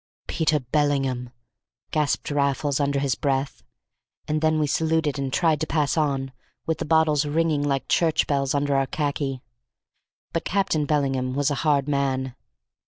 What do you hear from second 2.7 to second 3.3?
under his